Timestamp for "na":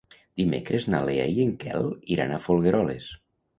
0.93-1.01